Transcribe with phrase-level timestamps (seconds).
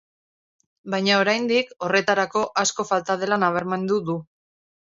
[0.93, 4.21] Baina oraindik, horretarako, asko falta dela nabarmendu du.